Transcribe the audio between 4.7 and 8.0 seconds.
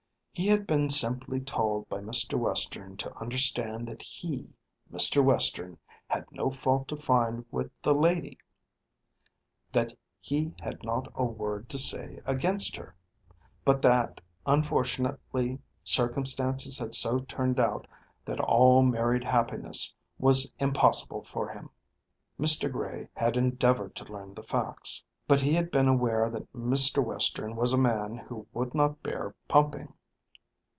Mr. Western, had no fault to find with the